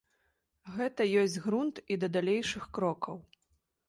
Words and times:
Гэта 0.77 1.05
ёсць 1.23 1.35
грунт 1.43 1.81
і 1.97 1.97
да 2.05 2.09
далейшых 2.15 2.63
крокаў. 2.79 3.21